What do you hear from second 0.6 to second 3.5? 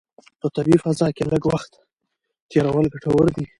فضا کې لږ وخت تېرول ګټور دي.